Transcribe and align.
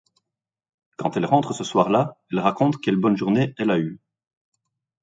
Quand 0.97 1.15
elle 1.15 1.27
rentre 1.27 1.53
ce 1.53 1.63
soir-là, 1.63 2.17
elle 2.31 2.39
raconte 2.39 2.81
quelle 2.81 2.95
bonne 2.95 3.15
journée 3.15 3.53
elle 3.59 3.69
a 3.69 3.77
eue. 3.77 4.01